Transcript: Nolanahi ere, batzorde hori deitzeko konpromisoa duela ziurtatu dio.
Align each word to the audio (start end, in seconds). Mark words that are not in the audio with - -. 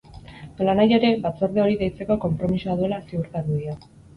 Nolanahi 0.61 0.95
ere, 0.99 1.11
batzorde 1.27 1.63
hori 1.65 1.77
deitzeko 1.83 2.19
konpromisoa 2.27 2.77
duela 2.81 3.01
ziurtatu 3.11 3.63
dio. 3.63 3.79